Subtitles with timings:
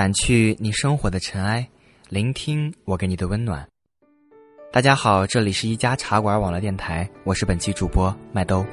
[0.00, 1.68] 掸去你生活的尘埃，
[2.08, 3.68] 聆听我给你的温暖。
[4.72, 8.64] 大家好，这里是一家茶馆网络电台，我是本期主播麦兜。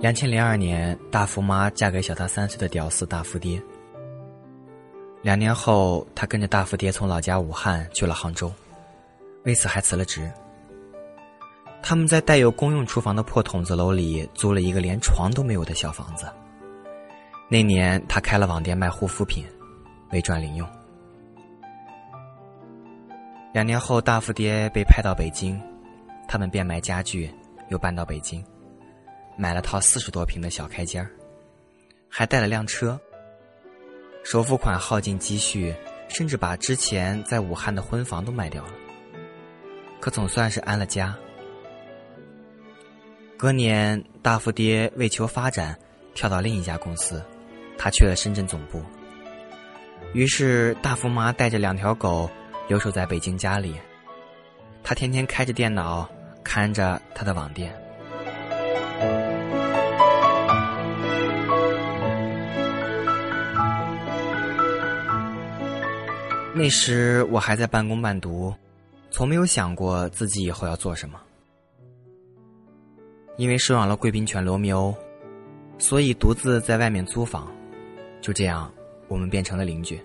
[0.00, 3.62] 两千零二年，大福妈嫁给小她三岁的屌丝大福爹。
[5.20, 8.50] 两年后，她跟着大福爹从老家武汉去了杭州，
[9.44, 10.30] 为此还辞了职。
[11.82, 16.26] 他们在带有公用厨房的破筒子楼里租了一个连床都没有的小房子。
[17.48, 19.44] 那年，他开了网店卖护肤品，
[20.12, 20.68] 为赚零用。
[23.54, 25.58] 两年后，大富爹被派到北京，
[26.28, 27.32] 他们变卖家具，
[27.70, 28.44] 又搬到北京。
[29.36, 31.08] 买了套四十多平的小开间，
[32.08, 33.00] 还带了辆车。
[34.24, 35.74] 首付款耗尽积蓄，
[36.08, 38.70] 甚至把之前在武汉的婚房都卖掉了。
[40.00, 41.14] 可总算是安了家。
[43.36, 45.76] 隔年，大福爹为求发展，
[46.14, 47.22] 跳到另一家公司，
[47.76, 48.82] 他去了深圳总部。
[50.12, 52.28] 于是，大福妈带着两条狗
[52.66, 53.74] 留守在北京家里，
[54.82, 56.08] 他天天开着电脑
[56.42, 57.72] 看着他的网店。
[66.54, 68.52] 那时我还在半工半读，
[69.10, 71.20] 从没有想过自己以后要做什么。
[73.36, 74.94] 因为收养了贵宾犬罗密欧，
[75.78, 77.46] 所以独自在外面租房。
[78.20, 78.72] 就这样，
[79.06, 80.00] 我们变成了邻居。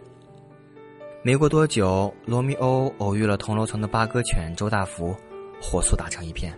[1.24, 5.16] 没过多久，罗密欧偶遇了同楼层的八哥犬周大福，
[5.62, 6.54] 火速打成一片。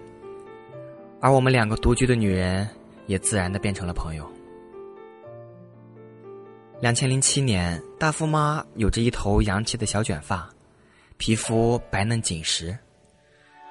[1.22, 2.68] 而我们两个独居的女人，
[3.08, 4.30] 也自然的变成了朋友。
[6.82, 10.54] 两千零七年，大富妈有着一头洋气的小卷发，
[11.18, 12.78] 皮肤白嫩紧实。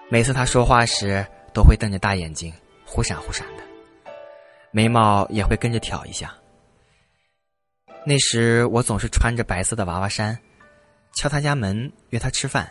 [0.08, 2.52] 每次她说话时，都会瞪着大眼睛，
[2.84, 3.62] 忽闪忽闪的，
[4.70, 6.34] 眉毛也会跟着挑一下。
[8.04, 10.38] 那时我总是穿着白色的娃娃衫，
[11.14, 12.70] 敲她家门约她吃饭。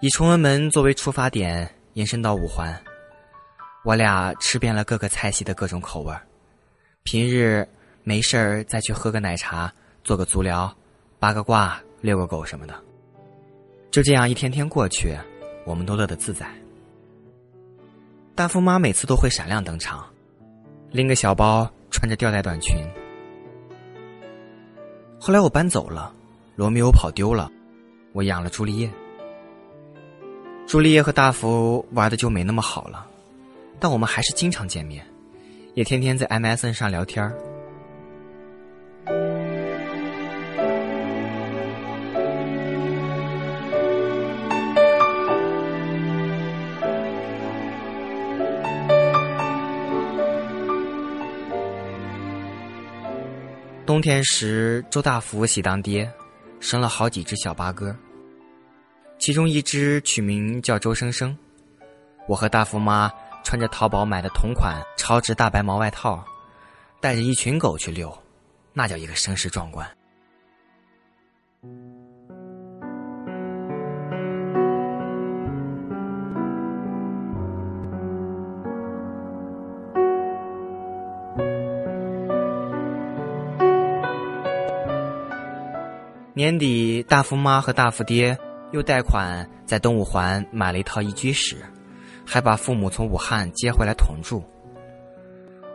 [0.00, 2.74] 以崇文门作为出发点，延伸到五环，
[3.84, 6.14] 我俩吃遍了各个菜系的各种口味
[7.02, 7.68] 平日。
[8.02, 9.70] 没事儿，再去喝个奶茶，
[10.02, 10.74] 做个足疗，
[11.18, 12.74] 八个卦，遛个狗什么的。
[13.90, 15.16] 就这样一天天过去，
[15.64, 16.48] 我们都乐得自在。
[18.34, 20.06] 大富妈每次都会闪亮登场，
[20.90, 22.76] 拎个小包，穿着吊带短裙。
[25.18, 26.12] 后来我搬走了，
[26.54, 27.50] 罗密欧跑丢了，
[28.12, 28.88] 我养了朱丽叶。
[30.66, 33.04] 朱丽叶和大福玩的就没那么好了，
[33.80, 35.04] 但我们还是经常见面，
[35.74, 37.36] 也天天在 MSN 上聊天儿。
[53.90, 56.08] 冬天时，周大福喜当爹，
[56.60, 57.92] 生了好几只小八哥。
[59.18, 61.36] 其中一只取名叫周生生。
[62.28, 63.10] 我和大福妈
[63.42, 66.24] 穿着淘宝买的同款超值大白毛外套，
[67.00, 68.16] 带着一群狗去遛，
[68.72, 69.84] 那叫一个声势壮观。
[86.40, 88.38] 年底，大福妈和大福爹
[88.72, 91.58] 又贷款在东五环买了一套一居室，
[92.24, 94.42] 还把父母从武汉接回来同住。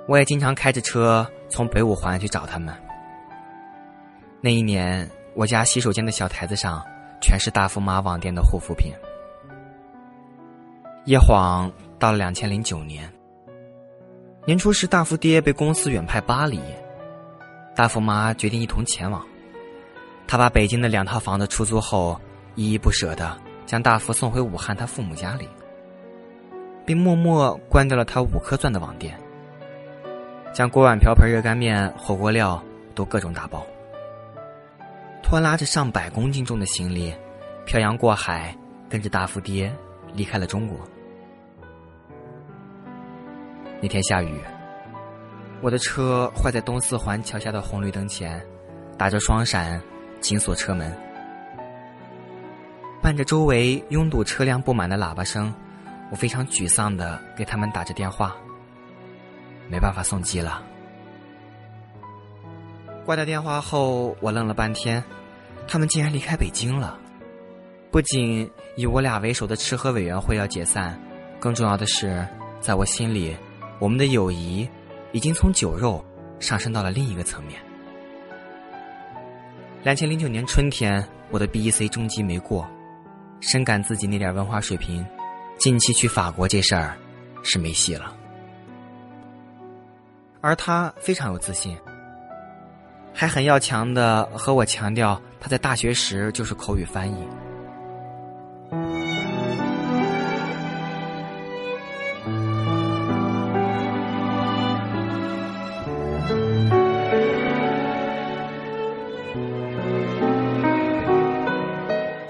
[0.07, 2.73] 我也经常开着车从北五环去找他们。
[4.41, 6.83] 那一年，我家洗手间的小台子上
[7.21, 8.91] 全是大福妈网店的护肤品。
[11.05, 13.07] 一晃到了两千零九年，
[14.47, 16.59] 年初时，大福爹被公司远派巴黎，
[17.75, 19.23] 大福妈决定一同前往。
[20.27, 22.19] 他把北京的两套房子出租后，
[22.55, 25.47] 依依不舍的将大福送回武汉他父母家里，
[26.85, 29.15] 并默默关掉了他五颗钻的网店，
[30.53, 32.61] 将锅碗瓢盆、热干面、火锅料
[32.95, 33.65] 都各种打包，
[35.21, 37.13] 拖拉着上百公斤重的行李，
[37.65, 38.55] 漂洋过海，
[38.89, 39.71] 跟着大福爹
[40.13, 40.77] 离开了中国。
[43.81, 44.39] 那天下雨，
[45.61, 48.43] 我的车坏在东四环桥下的红绿灯前，
[48.97, 49.79] 打着双闪。
[50.25, 50.91] 紧锁车门，
[52.99, 55.53] 伴着周围拥堵车辆不满的喇叭声，
[56.09, 58.35] 我非常沮丧的给他们打着电话。
[59.69, 60.63] 没办法送机了。
[63.05, 65.03] 挂掉电话后，我愣了半天，
[65.67, 66.97] 他们竟然离开北京了。
[67.91, 70.99] 不仅以我俩为首的吃喝委员会要解散，
[71.39, 72.27] 更重要的是，
[72.59, 73.37] 在我心里，
[73.77, 74.67] 我们的友谊
[75.11, 76.03] 已经从酒肉
[76.39, 77.61] 上升到了另一个层面。
[79.85, 82.67] 两千零九年春天，我的 B.E.C 中级没过，
[83.39, 85.05] 深感自己那点文化水平，
[85.59, 86.97] 近期去法国这事儿
[87.43, 88.11] 是没戏了。
[90.41, 91.77] 而他非常有自信，
[93.13, 97.17] 还很要强的和我强调，他在大学时就是口语翻译。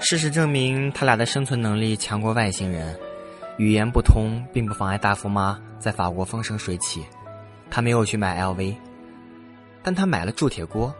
[0.08, 2.96] 事实证明，他俩的生存能力强过外星人，
[3.56, 7.04] 语言不通并不妨碍大富妈在法国风生水起。
[7.68, 8.76] 他没有去买 LV，
[9.82, 10.94] 但他买了铸铁锅，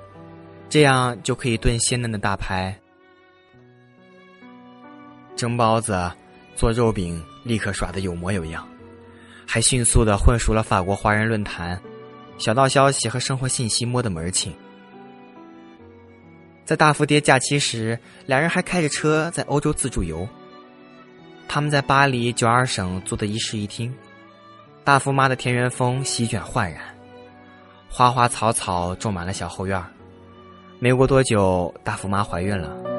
[0.69, 2.77] 这样就可以炖鲜嫩的大排、
[5.37, 6.11] 蒸包子、
[6.57, 8.67] 做肉饼，立刻耍得有模有样，
[9.47, 11.81] 还迅速的混熟了法国华人论坛、
[12.39, 14.53] 小道消息和生活信息，摸得门儿清。
[16.67, 17.97] 在大福爹假期时，
[18.27, 20.29] 两人还开着车在欧洲自助游。
[21.47, 23.95] 他们在巴黎九二省租的一室一厅。
[24.83, 26.83] 大福妈的田园风席卷焕然，
[27.89, 29.81] 花花草草种满了小后院
[30.81, 32.96] 没过多久，大福妈怀孕了。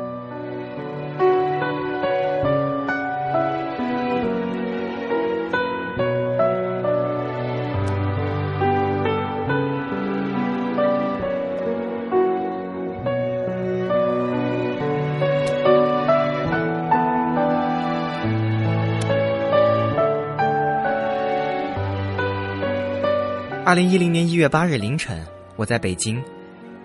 [23.67, 25.27] 二零一零年一月八日凌晨，
[25.57, 26.23] 我在北京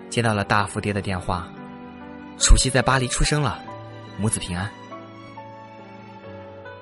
[0.09, 1.47] 接到了大福爹的电话，
[2.37, 3.57] 楚曦在巴黎出生了，
[4.19, 4.69] 母子平安。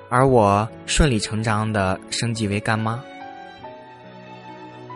[0.08, 3.00] 而我顺理成章的升级为干妈。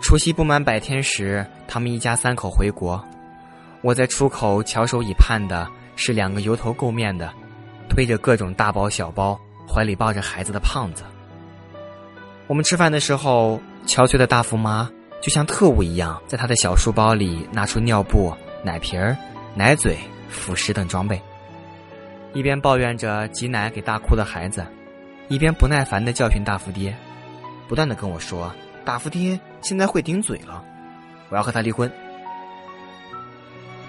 [0.02, 3.00] 除夕不满百天时，他们一家三口回国，
[3.82, 7.32] 我在出口翘首以盼的是两个油头垢面的、
[7.88, 9.40] 推着各种大包小包、
[9.72, 11.04] 怀里抱着孩子的胖子。
[12.48, 14.90] 我们吃饭的时候，憔悴的大福妈。
[15.26, 18.32] 就像特务一样，在他的小书包里拿出尿布、
[18.62, 18.96] 奶瓶、
[19.56, 21.20] 奶嘴、辅食等装备，
[22.32, 24.64] 一边抱怨着挤奶给大哭的孩子，
[25.26, 26.96] 一边不耐烦的教训大福爹，
[27.66, 28.54] 不断的跟我说
[28.86, 30.62] ：“大福爹现在会顶嘴了，
[31.28, 31.90] 我要和他离婚。”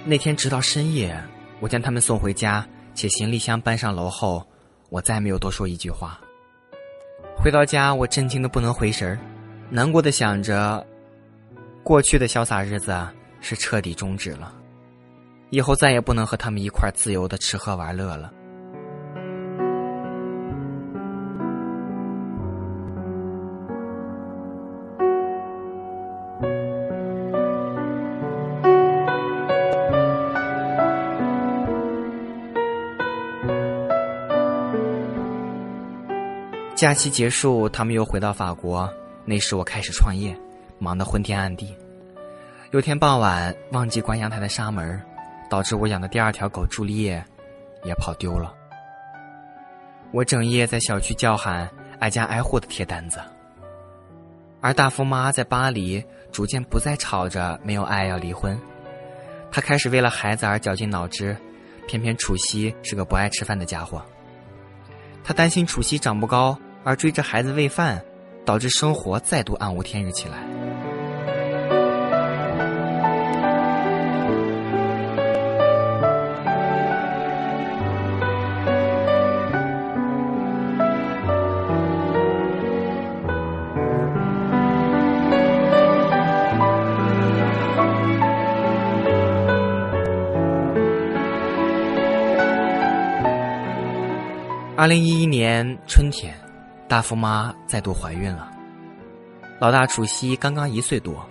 [0.05, 1.15] 那天直到深夜，
[1.59, 4.43] 我将他们送回家，且行李箱搬上楼后，
[4.89, 6.19] 我再没有多说一句话。
[7.37, 9.19] 回到家，我震惊的不能回神儿，
[9.69, 10.83] 难过的想着。
[11.87, 12.93] 过去的潇洒日子
[13.39, 14.53] 是彻底终止了，
[15.51, 18.29] 以后再也不能和他们一块自由的吃喝玩乐了。
[36.75, 40.37] 假期结束，他们又回到法国，那时我开始创业。
[40.79, 41.75] 忙得昏天暗地，
[42.71, 45.01] 有天傍晚忘记关阳台的纱门，
[45.49, 47.23] 导致我养的第二条狗朱丽叶
[47.83, 48.53] 也跑丢了。
[50.11, 51.69] 我整夜在小区叫喊，
[51.99, 53.19] 挨家挨户的贴单子。
[54.61, 58.59] 而大福妈在巴黎逐渐不再吵着没有爱要离婚，
[59.51, 61.35] 她开始为了孩子而绞尽脑汁，
[61.87, 64.01] 偏偏楚曦是个不爱吃饭的家伙。
[65.23, 68.01] 她担心楚曦长不高而追着孩子喂饭，
[68.45, 70.56] 导致生活再度暗无天日起来。
[94.87, 96.33] 二零一一年春天，
[96.87, 98.49] 大福妈再度怀孕了。
[99.59, 101.27] 老大楚曦刚刚一岁多，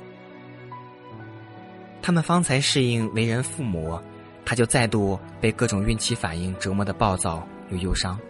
[2.03, 3.99] 他们方才适应为人父母，
[4.45, 8.21] 他就再度被各种孕期反应折磨的暴躁又忧伤。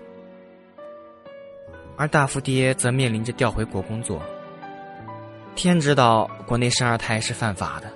[1.97, 4.23] 而大福爹则面临着调回国工作。
[5.57, 7.93] 天知道国内生二胎是犯法的。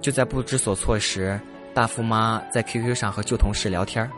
[0.00, 1.40] 就在不知所措时，
[1.72, 4.10] 大福妈在 QQ 上和旧同事聊天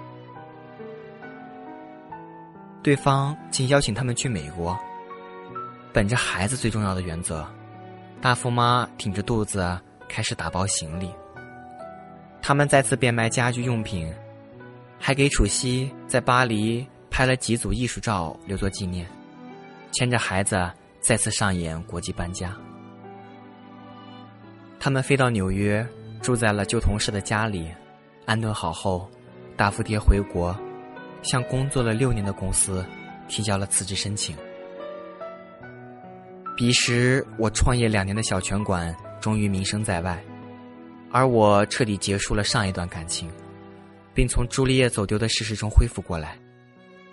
[2.83, 4.79] 对方竟邀请他们去美国。
[5.93, 7.47] 本着孩子最重要的原则，
[8.21, 11.11] 大富妈挺着肚子开始打包行李。
[12.41, 14.13] 他们再次变卖家居用品，
[14.99, 19.07] 还给楚西在巴黎拍了几组艺术照留作纪念，
[19.91, 20.71] 牵着孩子
[21.01, 22.55] 再次上演国际搬家。
[24.79, 25.87] 他们飞到纽约，
[26.23, 27.69] 住在了旧同事的家里，
[28.25, 29.11] 安顿好后，
[29.57, 30.57] 大富爹回国，
[31.23, 32.85] 向工作了六年的公司
[33.29, 34.37] 提交了辞职申请。
[36.57, 40.23] 彼时，我创业两年的小拳馆终于名声在外，
[41.13, 43.31] 而我彻底结束了上一段感情，
[44.13, 46.37] 并从朱丽叶走丢的事实中恢复过来，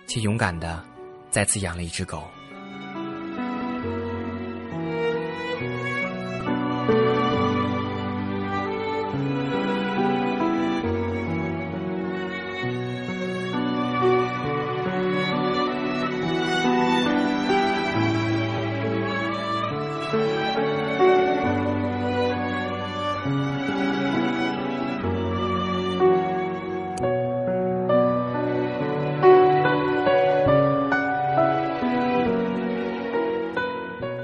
[0.06, 0.84] 且勇敢的
[1.30, 2.22] 再次养了一只狗。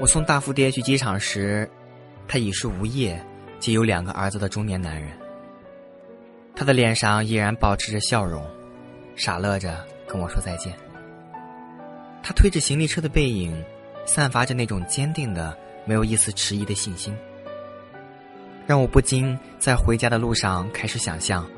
[0.03, 1.69] 我送大富爹去机场时，
[2.27, 3.25] 他已是无业，
[3.61, 5.09] 且有两个儿子的中年男人。
[6.53, 8.45] 他的脸上依然保持着笑容，
[9.15, 10.73] 傻乐着跟我说再见。
[12.21, 13.63] 他推着行李车的背影，
[14.05, 17.15] 散发着那种坚定的、没有一丝迟疑的信心，
[18.67, 21.49] 让我不禁在回家的路上开始想象：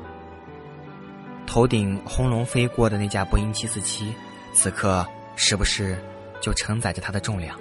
[1.48, 4.14] 头顶轰隆飞过的那架波音七四七，
[4.52, 5.98] 此刻是不是
[6.40, 7.58] 就承载着他的重量？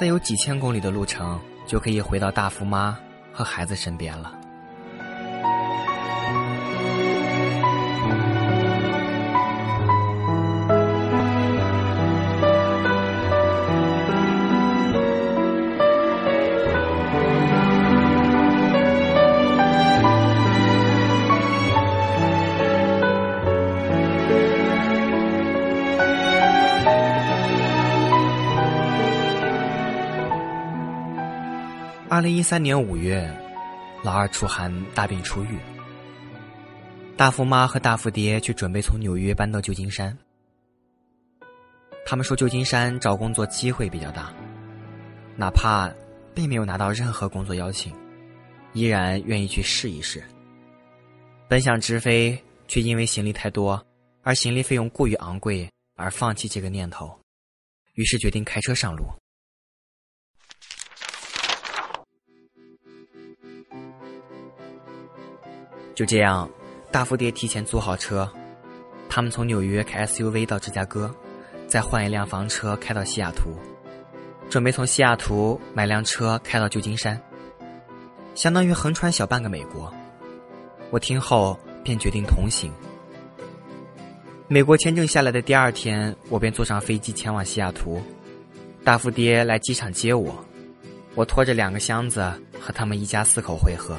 [0.00, 2.98] 再有几千公里的路程，就可以回到大福妈
[3.34, 4.39] 和孩子身边了。
[32.20, 33.34] 二零一三年五月，
[34.02, 35.56] 老二楚寒大病初愈。
[37.16, 40.14] 大富妈和大富爹却准备从纽约搬到旧金山。
[42.04, 44.30] 他们说旧金山找工作机会比较大，
[45.34, 45.90] 哪怕
[46.34, 47.90] 并没有拿到任何工作邀请，
[48.74, 50.22] 依然愿意去试一试。
[51.48, 53.82] 本想直飞，却因为行李太多，
[54.22, 57.18] 而行李费用过于昂贵而放弃这个念头，
[57.94, 59.06] 于是决定开车上路。
[66.00, 66.48] 就这样，
[66.90, 68.26] 大富爹提前租好车，
[69.06, 71.14] 他们从纽约开 SUV 到芝加哥，
[71.66, 73.54] 再换一辆房车开到西雅图，
[74.48, 77.20] 准备从西雅图买辆车开到旧金山，
[78.34, 79.92] 相当于横穿小半个美国。
[80.88, 81.54] 我听后
[81.84, 82.72] 便决定同行。
[84.48, 88.02] 美国签证下来的第二天，我便坐上飞机前往西雅图，
[88.82, 90.42] 大富爹来机场接我，
[91.14, 92.22] 我拖着两个箱子
[92.58, 93.94] 和他们一家四口会合。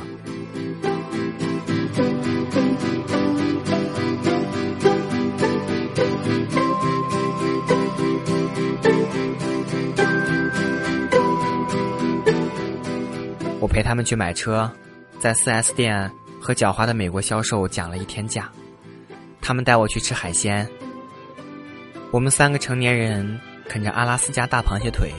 [13.71, 14.69] 陪他们去买车，
[15.17, 16.11] 在 4S 店
[16.41, 18.51] 和狡猾的美国销售讲了一天价。
[19.41, 20.67] 他们带我去吃海鲜。
[22.11, 25.09] 我们三个成年人啃着阿拉斯加大螃蟹腿，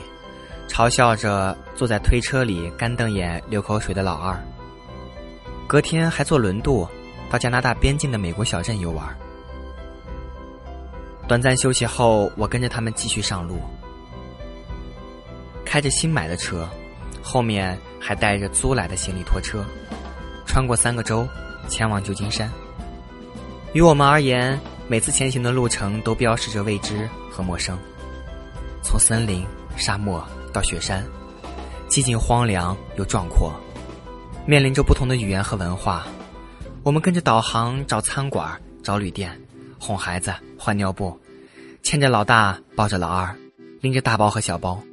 [0.67, 4.39] 嘲笑着坐在推车里干瞪眼流口水的老二。
[5.65, 6.87] 隔天还坐轮渡
[7.31, 9.03] 到加拿大边境的美国小镇游玩。
[11.27, 13.59] 短暂休息后，我跟着他们继续上路，
[15.65, 16.69] 开着新买的车。
[17.21, 19.63] 后面还带着租来的行李拖车，
[20.45, 21.25] 穿过三个州，
[21.69, 22.51] 前往旧金山。
[23.71, 27.79] 于我们而言，每次前行的路程都标示着未知和陌生。
[28.83, 29.45] 从森林、
[29.77, 31.01] 沙漠到雪山，
[31.87, 33.53] 寂静荒凉又壮阔，
[34.45, 36.05] 面临着不同的语言和文化。
[36.83, 39.31] 我们跟着导航找餐馆、找旅店，
[39.79, 41.17] 哄孩子、换尿布，
[41.81, 43.33] 牵着老大抱着老二，
[43.79, 44.83] 拎着大包和小包。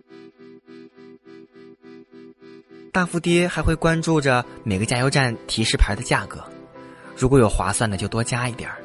[2.93, 6.43] 大富爹还会关注着每个加油站提示牌的价格，
[7.17, 8.79] 如果有划算的就多加一点儿。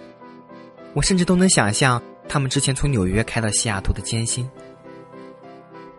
[0.93, 4.47] 我甚至都能想象他们之前从纽约开到西雅图的艰辛，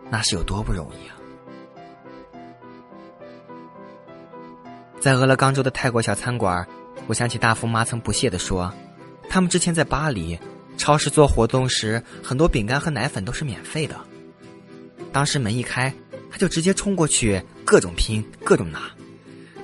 [0.09, 1.19] 那是有多不容易啊！
[5.01, 6.65] 在俄勒冈州的泰国小餐馆，
[7.07, 8.73] 我想起大富妈曾不屑地说，
[9.29, 10.39] 他们之前在巴黎
[10.77, 13.99] 超市做活动时，很多饼干和奶粉都是免费的。
[15.11, 15.93] 当时门一开。
[16.29, 18.89] 他就直接冲过去，各种拼，各种拿。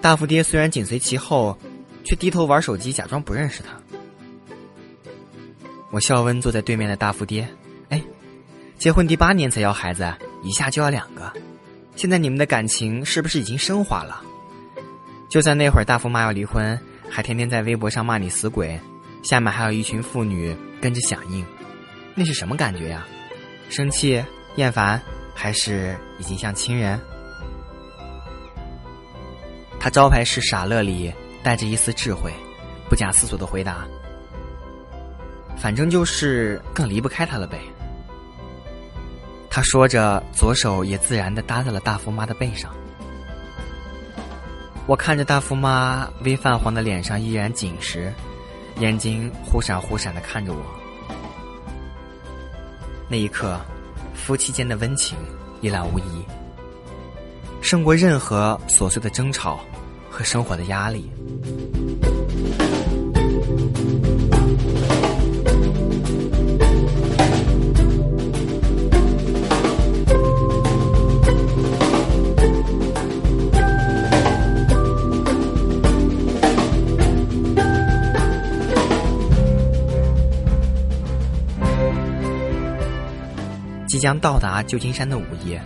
[0.01, 1.57] 大富爹虽然紧随其后，
[2.03, 3.79] 却低头玩手机，假装不认识他。
[5.89, 7.47] 我笑问坐在对面的大富爹
[7.87, 8.03] ：“哎，
[8.77, 11.31] 结婚第八年才要孩子，一下就要两个，
[11.95, 14.21] 现在你们的感情是不是已经升华了？
[15.29, 16.77] 就算那会儿大富妈要离婚，
[17.09, 18.77] 还天天在微博上骂你死鬼，
[19.23, 21.45] 下面还有一群妇女跟着响应，
[22.15, 23.07] 那是什么感觉呀？
[23.69, 24.21] 生气、
[24.57, 25.01] 厌烦，
[25.33, 26.99] 还是已经像亲人？”
[29.83, 31.13] 他招牌式傻乐里
[31.43, 32.31] 带着一丝智慧，
[32.87, 33.85] 不假思索的回答
[35.59, 37.59] ：“反正就是更离不开他了呗。”
[39.51, 42.73] 他说着，左手也自然的搭在了大福妈的背上。
[44.87, 48.09] 我看着大福妈微泛黄的脸上依然紧实，
[48.79, 50.63] 眼睛忽闪忽闪的看着我。
[53.09, 53.59] 那一刻，
[54.15, 55.17] 夫妻间的温情
[55.59, 56.25] 一览无遗，
[57.61, 59.59] 胜过任何琐碎的争吵。
[60.13, 61.09] 和生活的压力。
[83.87, 85.59] 即将到达旧金山的午夜，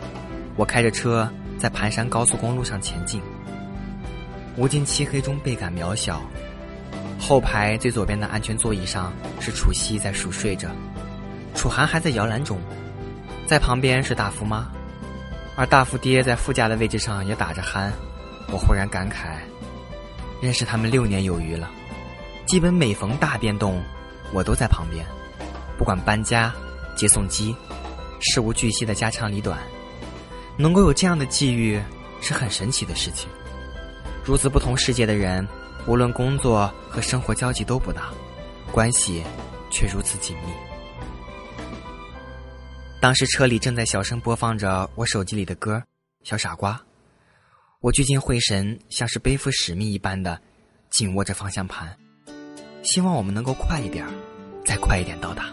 [0.55, 3.21] 我开着车在盘山高速公路上前进。
[4.57, 6.19] 无尽漆黑中倍感渺小，
[7.19, 10.67] 后排最左边的安全座椅上是楚曦在熟睡着，
[11.53, 12.59] 楚涵还在摇篮中，
[13.45, 14.67] 在旁边是大福妈，
[15.55, 17.91] 而大福爹在副驾的位置上也打着鼾。
[18.51, 19.37] 我忽然感慨，
[20.41, 21.69] 认识他们六年有余了，
[22.47, 23.79] 基本每逢大变动，
[24.33, 25.05] 我都在旁边，
[25.77, 26.51] 不管搬家、
[26.95, 27.55] 接送机，
[28.19, 29.59] 事无巨细的家长里短，
[30.57, 31.79] 能够有这样的际遇
[32.21, 33.29] 是很神奇的事情。
[34.27, 35.47] 如此不同世界的人，
[35.87, 38.11] 无论工作和生活交集都不大，
[38.73, 39.23] 关系
[39.71, 40.51] 却如此紧密。
[42.99, 45.77] 当时车里正在小声播放着我手机里的歌
[46.29, 46.73] 《小傻瓜》，
[47.79, 50.37] 我聚精会神，像是背负使命一般的
[50.89, 51.97] 紧握着方向盘，
[52.83, 54.05] 希望我们能够快一点，
[54.65, 55.45] 再快一点到达。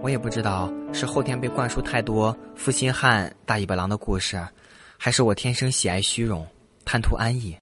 [0.00, 4.40] 我也不知道是后天被灌输太多负心汉、大尾巴狼的故事，
[4.96, 6.46] 还是我天生喜爱虚荣，
[6.84, 7.56] 贪图安逸。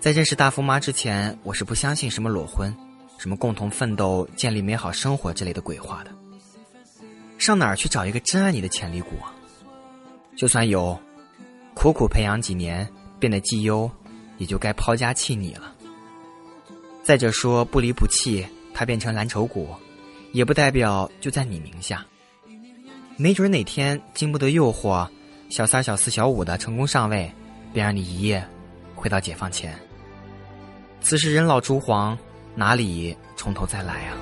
[0.00, 2.74] 在认识大富妈之前，我是不相信什么裸婚、
[3.18, 6.25] 什么共同奋斗、建立美好生活之类的鬼话的。
[7.46, 9.30] 上哪儿去找一个真爱你的潜力股啊？
[10.36, 11.00] 就算有，
[11.74, 12.84] 苦苦培养几年
[13.20, 13.88] 变得绩优，
[14.36, 15.72] 也就该抛家弃你了。
[17.04, 19.72] 再者说，不离不弃，它变成蓝筹股，
[20.32, 22.04] 也不代表就在你名下。
[23.16, 25.08] 没准哪天经不得诱惑，
[25.48, 27.32] 小三、小四、小五的成功上位，
[27.72, 28.44] 便让你一夜
[28.96, 29.72] 回到解放前。
[31.00, 32.18] 此时人老珠黄，
[32.56, 34.16] 哪里从头再来啊？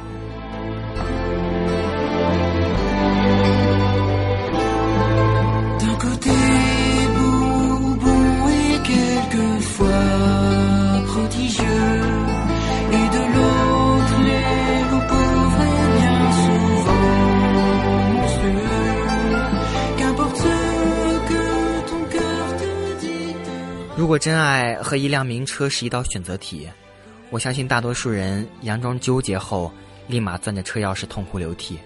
[23.97, 26.69] 如果真爱和一辆名车是一道选择题，
[27.31, 29.73] 我相信大多数人佯装纠结后，
[30.07, 31.79] 立马攥着车钥匙痛哭流涕。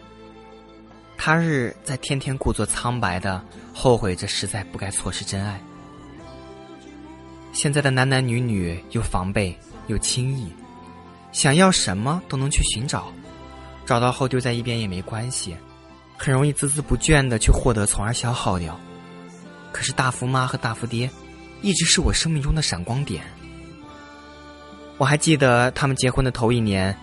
[1.19, 5.61] 他日在天天故作苍白的后悔着，实在不该错失真爱。
[7.53, 9.55] 现在的男男女女又防备
[9.89, 10.51] 又轻易，
[11.33, 13.13] 想要什么都能去寻找，
[13.85, 15.55] 找到后丢在一边也没关系，
[16.17, 18.79] 很容易孜孜不倦的去获得，从而消耗掉。
[19.73, 21.11] 可是大福妈和大福爹。
[21.61, 23.25] 一直是我生命中的闪光点。
[24.97, 26.97] 我还记得他们结婚的头一年，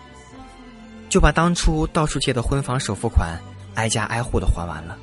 [1.10, 3.38] 就把当初到处借的婚房首付款
[3.76, 4.98] 挨家挨户的还完了。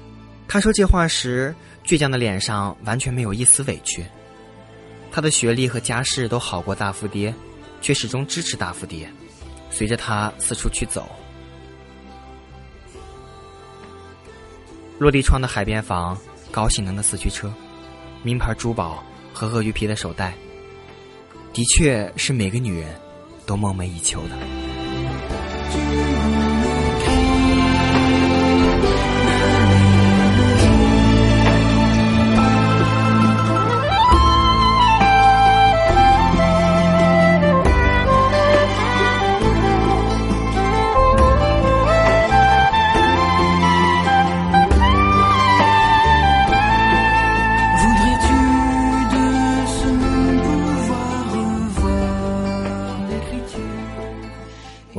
[0.49, 1.55] 他说这话时，
[1.85, 4.05] 倔强的脸上完全没有一丝委屈。
[5.11, 7.35] 他的学历和家世都好过大富爹，
[7.81, 9.09] 却始终支持大富爹，
[9.71, 11.09] 随着他四处去走。
[14.99, 16.19] 落地窗的海边房，
[16.51, 17.53] 高性能的四驱车，
[18.23, 19.03] 名牌珠宝。
[19.35, 20.35] 和鳄鱼皮的手袋，
[21.55, 22.95] 的确是每个女人
[23.47, 26.12] 都梦寐以求的。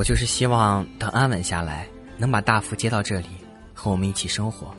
[0.03, 1.87] 就是希望等安稳下来，
[2.17, 3.27] 能把大福接到这里，
[3.73, 4.73] 和我们一起生活。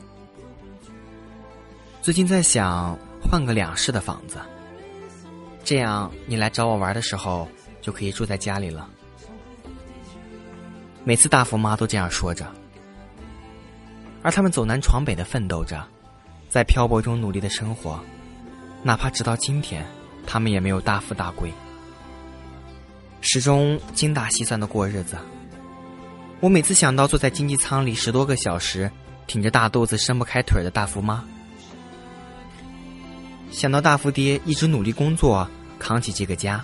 [2.01, 4.37] 最近在想换个两室的房子，
[5.63, 7.47] 这样你来找我玩的时候
[7.81, 8.87] 就可以住在家里了。
[11.03, 12.45] 每次大福妈都这样说着，
[14.21, 15.83] 而他们走南闯北的奋斗着，
[16.49, 17.99] 在漂泊中努力的生活，
[18.83, 19.85] 哪怕直到今天，
[20.27, 21.51] 他们也没有大富大贵。
[23.25, 25.17] 始终精打细算的过日子。
[26.41, 28.89] 我每次想到坐在经济舱里十多个小时，
[29.25, 31.25] 挺着大肚子伸不开腿的大福妈，
[33.51, 36.63] 想到大福爹一直努力工作扛起这个家，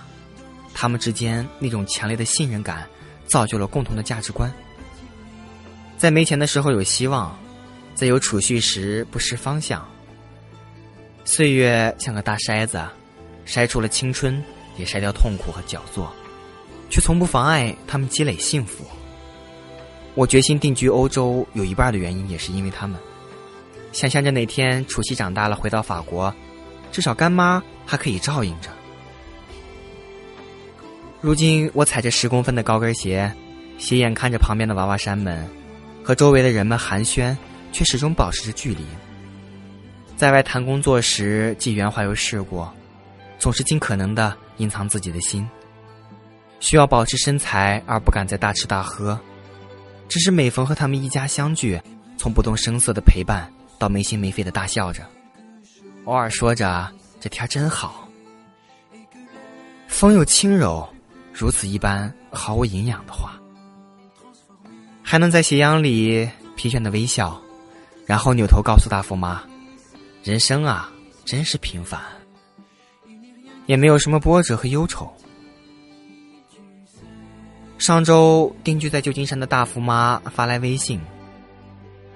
[0.72, 2.86] 他们之间那种强烈的信任感，
[3.26, 4.50] 造就了共同的价值观。
[5.98, 7.36] 在没钱的时候有希望，
[7.92, 9.84] 在有储蓄时不失方向。
[11.24, 12.80] 岁月像个大筛子，
[13.46, 14.40] 筛出了青春，
[14.76, 16.14] 也筛掉痛苦和焦作。
[16.92, 18.84] 却从不妨碍他们积累幸福。
[20.14, 23.00] 我决心定居欧洲，有一半的原因也是因为他们。
[23.92, 26.32] 想象着哪天楚西长大了回到法国，
[26.92, 28.68] 至少干妈还可以照应着。
[31.22, 33.32] 如今我踩着十公分的高跟鞋，
[33.78, 35.48] 斜眼看着旁边的娃娃山们，
[36.04, 37.34] 和周围的人们寒暄，
[37.72, 38.84] 却始终保持着距离。
[40.14, 42.66] 在外谈工作时，既圆滑又世故，
[43.38, 45.48] 总是尽可能的隐藏自己的心。
[46.62, 49.18] 需要保持身材而不敢再大吃大喝，
[50.08, 51.78] 只是每逢和他们一家相聚，
[52.16, 55.04] 从不动声色的陪伴到没心没肺的大笑着，
[56.04, 58.08] 偶尔说着“这天真好”，
[59.88, 60.88] 风又轻柔，
[61.32, 63.32] 如此一般毫无营养的话，
[65.02, 67.42] 还能在斜阳里疲倦的微笑，
[68.06, 69.42] 然后扭头告诉大富妈
[70.22, 70.92] ：“人生啊，
[71.24, 72.00] 真是平凡，
[73.66, 75.12] 也没有什么波折和忧愁。”
[77.82, 81.00] 上周定居在旧金山的大福妈发来微信，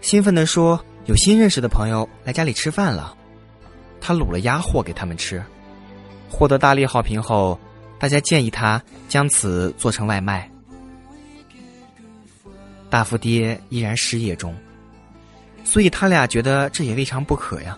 [0.00, 3.16] 兴奋地说：“有新认识的朋友来家里吃饭了。”
[4.00, 5.44] 他卤了鸭货给他们吃，
[6.30, 7.58] 获得大力好评后，
[7.98, 10.48] 大家建议他将此做成外卖。
[12.88, 14.54] 大福爹依然失业中，
[15.64, 17.76] 所以他俩觉得这也未尝不可呀。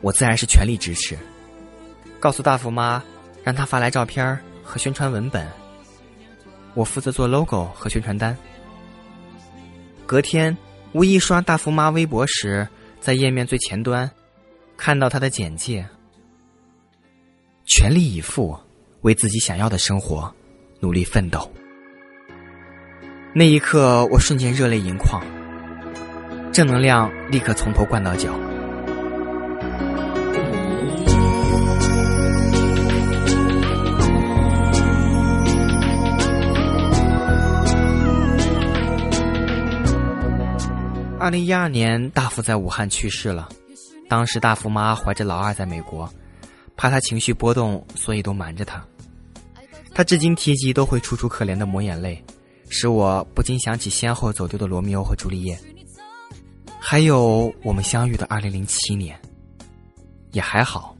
[0.00, 1.14] 我自然是全力支持，
[2.18, 3.04] 告诉大福妈。
[3.46, 5.46] 让他发来照片和宣传文本，
[6.74, 8.36] 我负责做 logo 和宣传单。
[10.04, 10.56] 隔天，
[10.90, 12.66] 无意刷大福妈微博时，
[12.98, 14.10] 在页面最前端
[14.76, 15.86] 看到他的简介：
[17.64, 18.58] 全力以赴，
[19.02, 20.34] 为自己想要的生活
[20.80, 21.48] 努力奋斗。
[23.32, 25.22] 那一刻，我瞬间热泪盈眶，
[26.52, 28.36] 正能量立刻从头灌到脚。
[41.26, 43.48] 二零一二年，大福在武汉去世了。
[44.08, 46.08] 当时大福妈怀着老二在美国，
[46.76, 48.80] 怕他情绪波动，所以都瞒着他。
[49.92, 52.24] 他至今提及都会楚楚可怜的抹眼泪，
[52.68, 55.58] 使我不禁想起先后走丢的罗密欧和朱丽叶，
[56.78, 59.20] 还有我们相遇的二零零七年。
[60.30, 60.96] 也还好，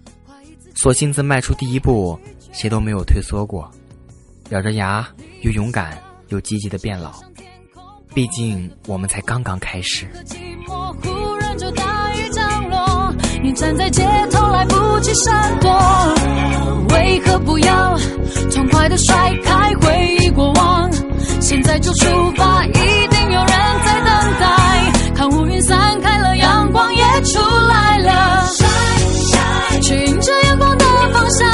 [0.75, 2.19] 索性自迈出第一步，
[2.51, 3.71] 谁都没有退缩过，
[4.51, 5.09] 咬着牙
[5.43, 5.97] 又勇敢
[6.31, 7.15] 又积极的变老。
[8.17, 10.09] 毕竟我们才刚刚开始。
[13.43, 15.71] 你站在街头来不及闪躲，
[16.95, 17.95] 为何不要
[18.51, 20.91] 痛快的甩开回忆过往？
[21.43, 23.51] 现在就出发，一定有人
[23.85, 24.09] 在等
[24.41, 24.93] 待。
[25.15, 28.47] 看乌云散开了，阳光也出来了。
[29.83, 31.47] 去迎着阳光的方向，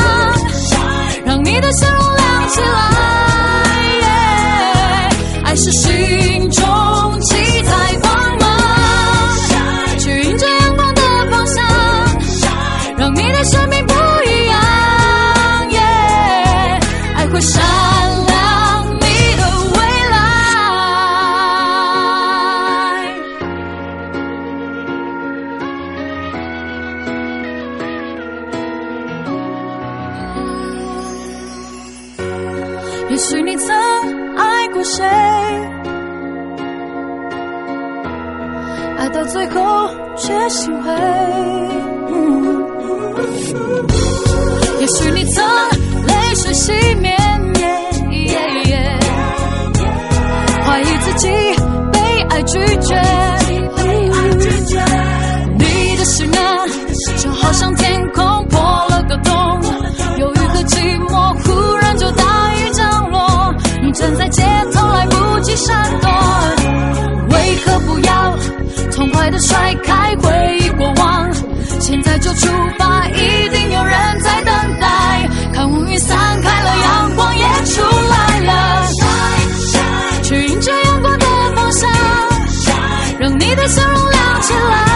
[1.25, 2.71] 让你的笑容亮起来。
[5.53, 6.65] 爱是心中
[7.21, 8.11] 七彩光
[8.41, 8.49] 芒，
[9.99, 11.63] 去迎着阳光的方向，
[12.97, 14.59] 让你的生命不一样。
[17.17, 17.63] 爱会闪
[18.29, 19.05] 亮你
[19.37, 19.43] 的
[19.75, 19.79] 未
[20.11, 20.17] 来。
[33.11, 33.69] 也许你曾
[34.85, 35.05] 谁，
[38.99, 40.91] 爱到最后却心灰。
[44.81, 45.45] 也许你曾
[46.07, 47.17] 泪水熄灭，
[50.65, 51.29] 怀疑自己
[51.93, 53.42] 被爱拒绝。
[64.03, 64.43] 站在街
[64.75, 66.11] 头来不及闪躲，
[67.31, 68.37] 为何不要
[68.97, 71.33] 痛快的甩开回忆过往？
[71.79, 72.49] 现在就出
[72.81, 75.31] 发，一定有人在等待。
[75.55, 78.89] 看乌云散开了，阳光也出来了。
[80.25, 81.89] 去迎着阳光的方向，
[83.21, 84.92] 让你的笑容亮起来。